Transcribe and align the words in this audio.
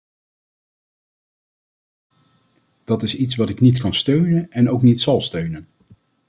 Dat 2.83 3.01
is 3.03 3.15
iets 3.15 3.35
wat 3.35 3.49
ik 3.49 3.61
niet 3.61 3.79
kan 3.79 3.93
steunen 3.93 4.51
en 4.51 4.69
ook 4.69 4.81
niet 4.81 5.01
zal 5.01 5.21
steunen. 5.21 5.67